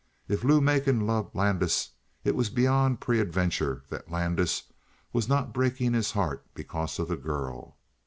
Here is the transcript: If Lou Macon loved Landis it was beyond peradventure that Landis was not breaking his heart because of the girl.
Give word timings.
If 0.27 0.43
Lou 0.43 0.61
Macon 0.61 1.05
loved 1.05 1.35
Landis 1.35 1.91
it 2.23 2.33
was 2.35 2.49
beyond 2.49 3.01
peradventure 3.01 3.83
that 3.89 4.09
Landis 4.09 4.63
was 5.13 5.29
not 5.29 5.53
breaking 5.53 5.93
his 5.93 6.13
heart 6.13 6.43
because 6.55 6.97
of 6.97 7.07
the 7.07 7.15
girl. 7.17 7.77